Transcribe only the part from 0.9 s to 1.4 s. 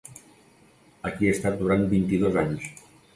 Aquí he